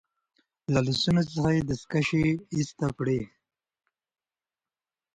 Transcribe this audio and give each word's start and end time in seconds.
له 0.73 0.79
لاسونو 0.85 1.21
څخه 1.31 1.49
يې 1.55 1.61
دستکشې 1.69 2.25
ایسته 2.55 2.87
کړې. 2.97 3.19